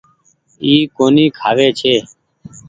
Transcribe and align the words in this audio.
اي 0.63 0.73
ڪونيٚ 0.97 1.33
کآوي 1.37 1.67
ڇي۔ 1.79 1.95